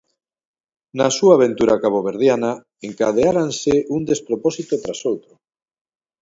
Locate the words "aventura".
1.35-1.79